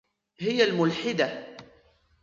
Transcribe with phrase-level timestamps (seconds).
[0.39, 1.57] هي الملحدة.